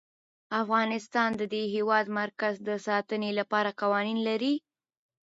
[0.61, 4.53] افغانستان د د هېواد مرکز د ساتنې لپاره قوانین لري.